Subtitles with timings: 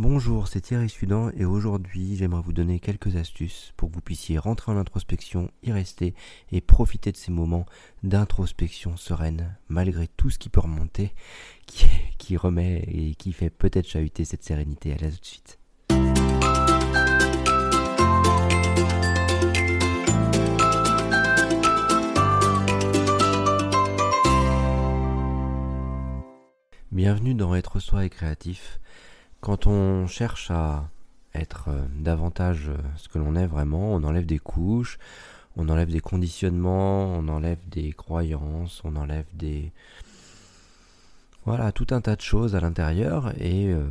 [0.00, 4.38] Bonjour, c'est Thierry Sudan et aujourd'hui j'aimerais vous donner quelques astuces pour que vous puissiez
[4.38, 6.14] rentrer en introspection, y rester
[6.52, 7.66] et profiter de ces moments
[8.04, 11.16] d'introspection sereine malgré tout ce qui peut remonter,
[11.66, 14.92] qui, remet et qui fait peut-être chahuter cette sérénité.
[14.92, 15.58] À tout de suite.
[26.92, 28.78] Bienvenue dans Être Soi et Créatif
[29.40, 30.88] quand on cherche à
[31.34, 34.98] être euh, davantage euh, ce que l'on est vraiment, on enlève des couches,
[35.56, 39.72] on enlève des conditionnements, on enlève des croyances, on enlève des...
[41.44, 43.32] Voilà, tout un tas de choses à l'intérieur.
[43.40, 43.88] Et euh,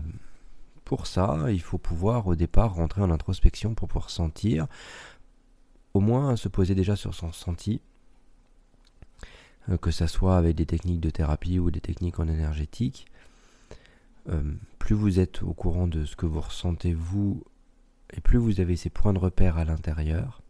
[0.85, 4.67] pour ça, il faut pouvoir au départ rentrer en introspection pour pouvoir sentir,
[5.93, 7.81] au moins se poser déjà sur son senti,
[9.81, 13.07] que ça soit avec des techniques de thérapie ou des techniques en énergétique,
[14.29, 17.43] euh, plus vous êtes au courant de ce que vous ressentez vous,
[18.13, 20.41] et plus vous avez ces points de repère à l'intérieur,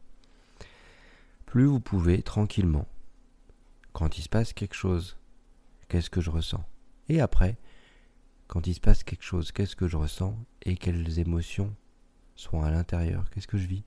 [1.45, 2.87] plus vous pouvez tranquillement,
[3.93, 5.17] quand il se passe quelque chose,
[5.89, 6.63] qu'est-ce que je ressens?
[7.09, 7.57] Et après,
[8.47, 11.73] quand il se passe quelque chose, qu'est-ce que je ressens et quelles émotions
[12.35, 13.83] sont à l'intérieur, qu'est-ce que je vis?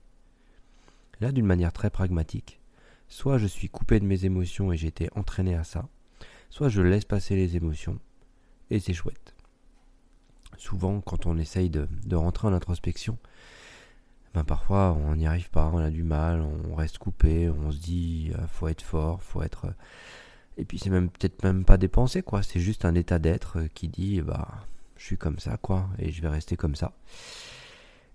[1.19, 2.59] Là, d'une manière très pragmatique,
[3.07, 5.87] soit je suis coupé de mes émotions et été entraîné à ça,
[6.49, 7.99] soit je laisse passer les émotions
[8.69, 9.35] et c'est chouette
[10.61, 13.17] souvent quand on essaye de, rentrer en introspection,
[14.33, 17.79] ben parfois on n'y arrive pas, on a du mal, on reste coupé, on se
[17.79, 19.73] dit euh, faut être fort, faut être euh,
[20.57, 23.63] et puis c'est même peut-être même pas des pensées quoi, c'est juste un état d'être
[23.73, 24.47] qui dit bah
[24.97, 26.93] je suis comme ça quoi et je vais rester comme ça.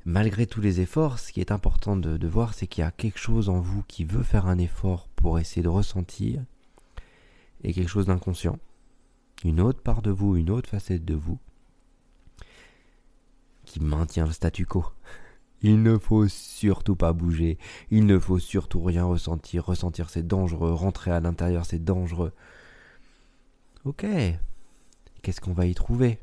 [0.05, 3.19] Malgré tous les efforts, ce qui est important de voir, c'est qu'il y a quelque
[3.19, 6.45] chose en vous qui veut faire un effort pour essayer de ressentir
[7.65, 8.61] et quelque chose d'inconscient,
[9.43, 11.41] une autre part de vous, une autre facette de vous
[13.81, 14.85] maintient le statu quo.
[15.63, 17.59] Il ne faut surtout pas bouger,
[17.91, 19.65] il ne faut surtout rien ressentir.
[19.65, 22.33] Ressentir c'est dangereux, rentrer à l'intérieur c'est dangereux.
[23.85, 24.05] Ok,
[25.23, 26.19] qu'est-ce qu'on va y trouver?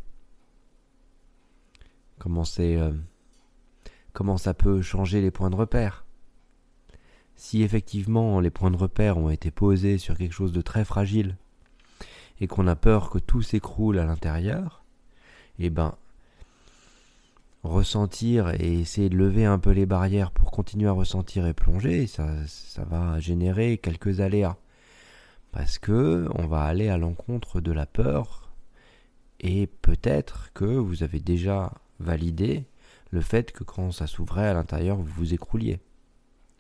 [2.20, 2.44] Comment.
[2.60, 2.92] Euh,
[4.14, 6.06] comment ça peut changer les points de repère?
[7.36, 11.38] Si effectivement les points de repère ont été posés sur quelque chose de très fragile
[12.40, 14.84] et qu'on a peur que tout s'écroule à l'intérieur,
[15.58, 15.96] eh ben
[17.64, 22.08] ressentir et essayer de lever un peu les barrières pour continuer à ressentir et plonger,
[22.08, 24.58] ça, ça va générer quelques aléas.
[25.52, 28.52] Parce que on va aller à l'encontre de la peur
[29.40, 32.66] et peut-être que vous avez déjà validé
[33.12, 35.80] le fait que quand ça s'ouvrait à l'intérieur, vous vous écrouliez.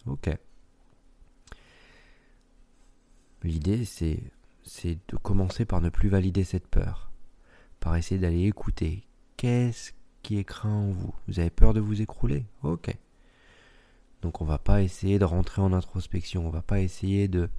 [0.05, 0.29] Ok.
[3.43, 4.19] L'idée, c'est,
[4.63, 7.11] c'est de commencer par ne plus valider cette peur,
[7.79, 9.03] par essayer d'aller écouter.
[9.35, 9.91] Qu'est-ce
[10.23, 11.13] qui est craint en vous.
[11.27, 12.95] Vous avez peur de vous écrouler Ok.
[14.23, 17.49] Donc on va pas essayer de rentrer en introspection, on va pas essayer de...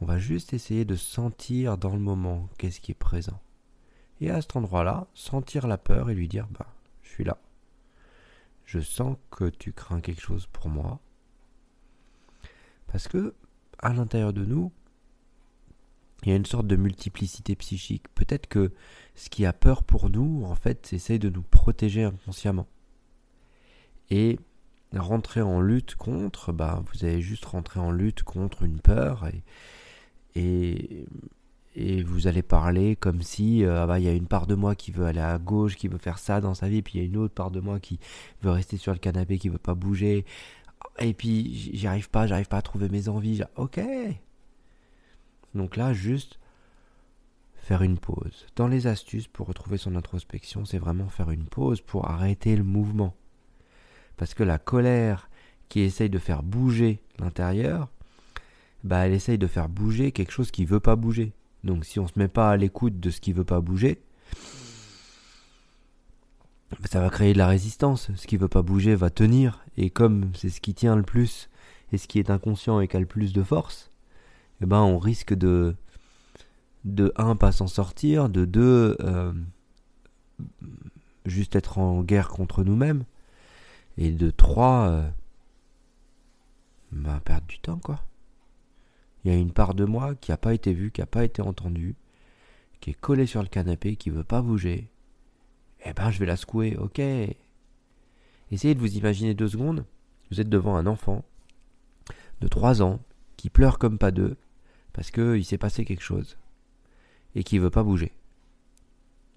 [0.00, 3.40] On va juste essayer de sentir dans le moment qu'est-ce qui est présent.
[4.20, 6.66] Et à cet endroit-là, sentir la peur et lui dire, bah,
[7.02, 7.38] je suis là.
[8.66, 11.00] Je sens que tu crains quelque chose pour moi.
[12.88, 13.34] Parce que,
[13.78, 14.70] à l'intérieur de nous,
[16.24, 18.04] il y a une sorte de multiplicité psychique.
[18.14, 18.72] Peut-être que
[19.14, 22.66] ce qui a peur pour nous, en fait, essaye de nous protéger inconsciemment.
[24.10, 24.38] Et
[24.94, 29.28] rentrer en lutte contre, bah, vous allez juste rentrer en lutte contre une peur
[30.34, 31.06] et,
[31.76, 34.54] et, vous allez parler comme si euh, ah bah, il y a une part de
[34.54, 37.00] moi qui veut aller à gauche, qui veut faire ça dans sa vie, puis il
[37.00, 37.98] y a une autre part de moi qui
[38.42, 40.24] veut rester sur le canapé, qui veut pas bouger.
[41.00, 43.42] Et puis j'y arrive pas, j'arrive pas à trouver mes envies.
[43.56, 43.80] Ok,
[45.54, 46.38] donc là, juste
[47.56, 48.46] faire une pause.
[48.56, 52.64] Dans les astuces pour retrouver son introspection, c'est vraiment faire une pause pour arrêter le
[52.64, 53.14] mouvement.
[54.16, 55.30] Parce que la colère
[55.68, 57.88] qui essaye de faire bouger l'intérieur,
[58.84, 61.32] bah elle essaye de faire bouger quelque chose qui veut pas bouger.
[61.64, 64.02] Donc si on se met pas à l'écoute de ce qui veut pas bouger,
[66.84, 68.10] ça va créer de la résistance.
[68.14, 69.64] Ce qui veut pas bouger va tenir.
[69.78, 71.48] Et comme c'est ce qui tient le plus
[71.92, 73.90] et ce qui est inconscient et qui a le plus de force,
[74.64, 75.76] eh ben on risque de
[76.84, 79.34] de un pas s'en sortir, de deux euh,
[81.26, 83.04] juste être en guerre contre nous-mêmes,
[83.98, 85.10] et de trois euh,
[86.92, 88.00] bah, perdre du temps quoi.
[89.22, 91.24] Il y a une part de moi qui n'a pas été vue, qui n'a pas
[91.24, 91.94] été entendue,
[92.80, 94.88] qui est collée sur le canapé, qui veut pas bouger.
[95.84, 97.00] Eh ben je vais la secouer, ok.
[98.50, 99.84] Essayez de vous imaginer deux secondes.
[100.30, 101.22] Vous êtes devant un enfant
[102.40, 103.00] de trois ans
[103.36, 104.38] qui pleure comme pas deux
[104.94, 106.38] parce qu'il s'est passé quelque chose
[107.34, 108.12] et qui veut pas bouger.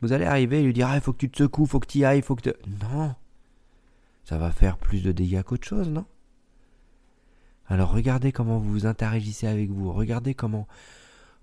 [0.01, 1.97] Vous allez arriver et lui dire, ah, faut que tu te secoues, faut que tu
[1.97, 2.53] y ailles, faut que tu...
[2.85, 3.15] Non.
[4.23, 6.05] Ça va faire plus de dégâts qu'autre chose, non?
[7.65, 10.67] Alors regardez comment vous interagissez avec vous, regardez comment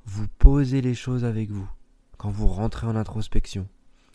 [0.07, 1.69] vous posez les choses avec vous,
[2.17, 3.67] quand vous rentrez en introspection,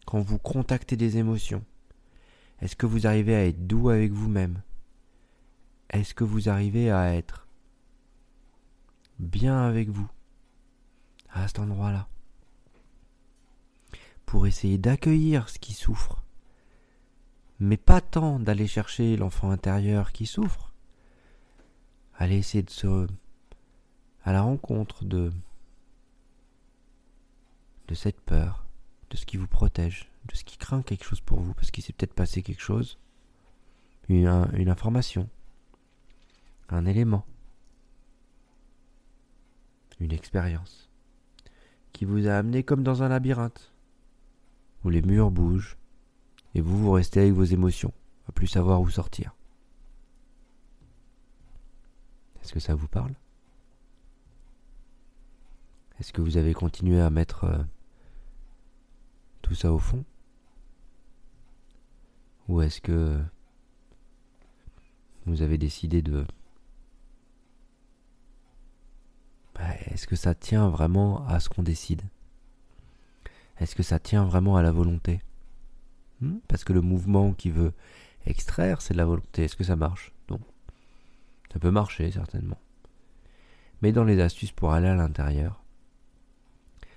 [0.06, 1.64] quand vous contactez des émotions.
[2.62, 4.62] Est-ce que vous arrivez à être doux avec vous-même?
[5.90, 7.49] Est-ce que vous arrivez à être
[9.20, 10.10] bien avec vous
[11.30, 12.08] à cet endroit-là
[14.26, 16.24] pour essayer d'accueillir ce qui souffre,
[17.60, 20.74] mais pas tant d'aller chercher l'enfant intérieur qui souffre,
[22.16, 23.08] aller essayer de se
[24.24, 25.32] à la rencontre de
[27.88, 28.68] de cette peur,
[29.10, 31.84] de ce qui vous protège, de ce qui craint quelque chose pour vous, parce qu'il
[31.84, 33.00] s'est peut-être passé quelque chose,
[34.10, 35.28] une, une information,
[36.70, 37.26] un élément,
[40.00, 40.90] une expérience,
[41.94, 43.74] qui vous a amené comme dans un labyrinthe,
[44.84, 45.78] où les murs bougent,
[46.56, 47.94] et vous, vous restez avec vos émotions,
[48.28, 49.36] à plus savoir où sortir.
[52.42, 53.14] Est-ce que ça vous parle?
[56.00, 57.62] Est-ce que vous avez continué à mettre euh,
[59.42, 60.06] tout ça au fond?
[62.48, 63.22] Ou est-ce que
[65.26, 66.26] vous avez décidé de...
[69.54, 72.02] Bah, est-ce que ça tient vraiment à ce qu'on décide?
[73.60, 75.22] Est-ce que ça tient vraiment à la volonté?
[76.20, 76.40] Hmm?
[76.48, 77.74] Parce que le mouvement qui veut
[78.26, 79.44] extraire, c'est de la volonté.
[79.44, 80.12] Est-ce que ça marche?
[80.32, 80.40] Non.
[81.54, 82.58] Ça peut marcher, certainement.
[83.84, 85.62] Mais dans les astuces pour aller à l'intérieur,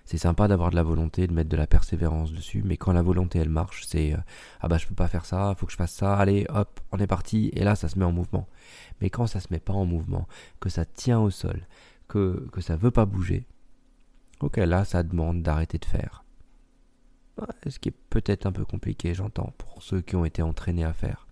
[0.07, 3.03] c'est sympa d'avoir de la volonté, de mettre de la persévérance dessus, mais quand la
[3.03, 4.19] volonté elle marche, c'est euh,
[4.61, 6.99] ah bah je peux pas faire ça, faut que je fasse ça, allez hop, on
[6.99, 8.49] est parti, et là ça se met en mouvement.
[9.01, 10.27] Mais quand ça se met pas en mouvement,
[10.61, 11.67] que ça tient au sol,
[12.13, 13.47] que, ça veut pas bouger,
[14.41, 16.25] ok là ça demande d'arrêter de faire.
[17.67, 20.93] ce qui est peut-être un peu compliqué, j'entends, pour ceux qui ont été entraînés à
[20.93, 21.27] faire.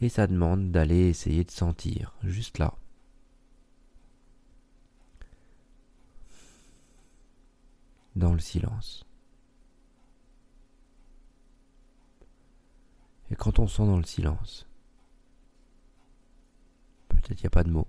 [0.00, 2.74] Et ça demande d'aller essayer de sentir, juste là,
[8.16, 9.06] dans le silence.
[13.30, 14.66] Et quand on sent dans le silence,
[17.08, 17.86] peut-être il n'y a pas de mots.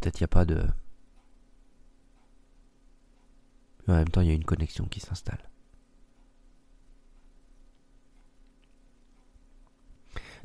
[0.00, 0.64] Peut-être il n'y a pas de...
[3.86, 5.50] Mais en même temps, il y a une connexion qui s'installe.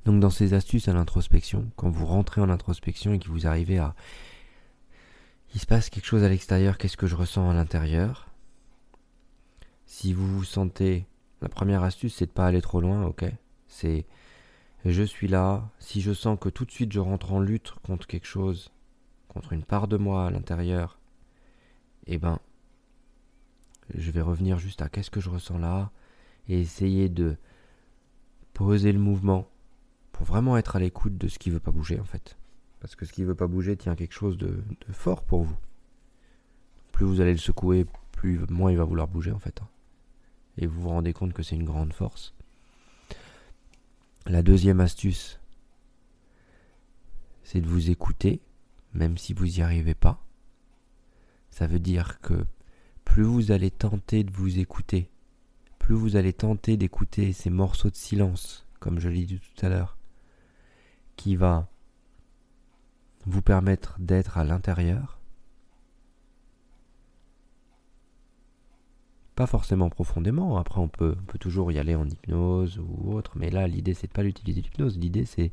[0.05, 3.79] Donc dans ces astuces à l'introspection, quand vous rentrez en introspection et que vous arrivez
[3.79, 3.95] à
[5.53, 8.27] il se passe quelque chose à l'extérieur, qu'est-ce que je ressens à l'intérieur?
[9.85, 11.05] Si vous vous sentez...
[11.41, 13.25] La première astuce, c'est de pas aller trop loin, ok?
[13.67, 14.05] C'est
[14.85, 18.05] je suis là, si je sens que tout de suite je rentre en lutte contre
[18.05, 18.71] quelque chose,
[19.35, 20.97] contre une part de moi à l'intérieur,
[22.07, 22.39] eh ben,
[23.93, 25.91] je vais revenir juste à qu'est-ce que je ressens là,
[26.47, 27.35] et essayer de
[28.53, 29.49] poser le mouvement
[30.13, 32.37] pour vraiment être à l'écoute de ce qui veut pas bouger en fait.
[32.79, 35.57] Parce que ce qui ne veut pas bouger tient quelque chose de, fort pour vous.
[36.93, 39.61] Plus vous allez le secouer, plus moins il va vouloir bouger en fait.
[39.61, 39.67] Hein.
[40.57, 42.33] Et vous vous rendez compte que c'est une grande force.
[44.27, 45.41] La deuxième astuce,
[47.43, 48.39] c'est de vous écouter,
[48.95, 50.25] même si vous n'y arrivez pas.
[51.51, 52.45] Ça veut dire que
[53.03, 55.11] plus vous allez tenter de vous écouter,
[55.77, 59.69] plus vous allez tenter d'écouter ces morceaux de silence, comme je l'ai dit tout à
[59.69, 59.97] l'heure,
[61.15, 61.69] qui va
[63.25, 65.19] vous permettre d'être à l'intérieur.
[69.35, 73.49] Pas forcément profondément, après on peut, peut toujours y aller en hypnose ou autre, mais
[73.49, 75.51] là l'idée c'est de pas l'utiliser l'hypnose, l'idée c'est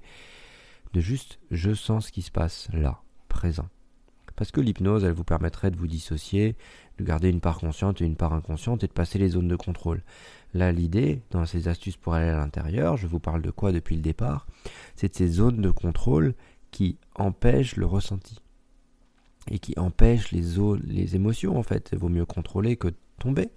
[0.92, 3.68] de juste je sens ce qui se passe là, présent.
[4.36, 6.56] Parce que l'hypnose, elle vous permettrait de vous dissocier,
[6.98, 9.56] de garder une part consciente et une part inconsciente et de passer les zones de
[9.56, 10.02] contrôle.
[10.54, 13.96] Là, l'idée, dans ces astuces pour aller à l'intérieur, je vous parle de quoi depuis
[13.96, 14.46] le départ?
[14.96, 16.34] C'est de ces zones de contrôle
[16.70, 18.40] qui empêche le ressenti
[19.50, 20.42] et qui empêche les,
[20.84, 21.94] les émotions en fait.
[21.94, 23.50] Vaut mieux contrôler que tomber.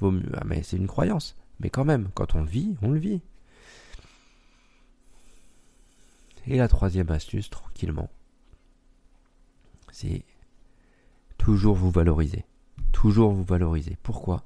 [0.00, 1.36] Vaut mieux, ah, mais c'est une croyance.
[1.60, 3.20] Mais quand même, quand on le vit, on le vit.
[6.46, 8.08] Et la troisième astuce, tranquillement,
[9.96, 10.26] c'est
[11.38, 12.44] toujours vous valoriser.
[12.92, 13.96] Toujours vous valoriser.
[14.02, 14.44] Pourquoi?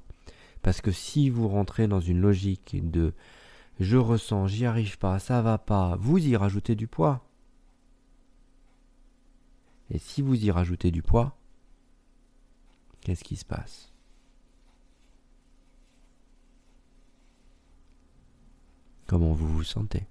[0.61, 3.13] Parce que si vous rentrez dans une logique de
[3.77, 7.27] je ressens, j'y arrive pas, ça va pas, vous y rajoutez du poids.
[9.89, 11.35] Et si vous y rajoutez du poids,
[13.01, 13.91] qu'est-ce qui se passe?
[19.05, 20.07] Comment vous vous sentez?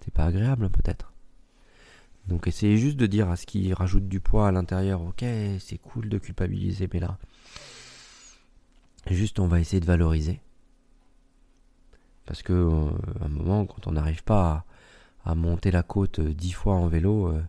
[0.00, 1.13] C'est pas agréable peut-être.
[2.28, 5.24] Donc essayez juste de dire à ce qui rajoute du poids à l'intérieur, ok,
[5.58, 7.18] c'est cool de culpabiliser, mais là,
[9.10, 10.40] Juste, on va essayer de valoriser.
[12.24, 12.90] Parce que euh,
[13.20, 14.64] un moment, quand on n'arrive pas
[15.24, 17.42] à, monter la côte euh, dix fois en vélo, euh,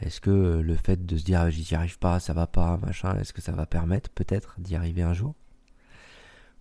[0.00, 3.18] est-ce que le fait de se dire ah, j'y arrive pas, ça va pas, machin,
[3.18, 5.34] est-ce que ça va permettre peut-être d'y arriver un jour?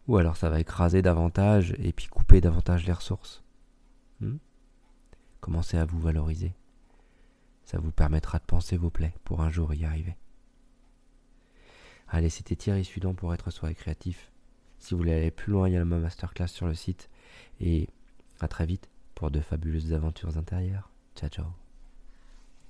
[0.07, 3.43] Ou alors ça va écraser davantage et puis couper davantage les ressources
[4.21, 4.37] hmm?
[5.39, 6.53] Commencez à vous valoriser.
[7.67, 10.15] Ça vous permettra de penser vos plaies pour un jour y arriver.
[12.07, 14.31] Allez, c'était Thierry Sudan pour être soi et créatif.
[14.79, 17.09] Si vous voulez aller plus loin, il y a ma masterclass sur le site.
[17.59, 17.89] Et
[18.39, 20.89] à très vite pour de fabuleuses aventures intérieures.
[21.13, 21.66] Ciao ciao.